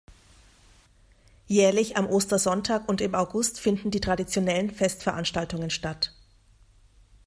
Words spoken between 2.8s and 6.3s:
und im August finden die traditionellen Festveranstaltungen statt.